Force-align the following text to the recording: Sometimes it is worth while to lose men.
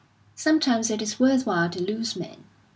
Sometimes 0.33 0.89
it 0.89 0.99
is 0.99 1.19
worth 1.19 1.45
while 1.45 1.69
to 1.69 1.79
lose 1.79 2.15
men. 2.15 2.37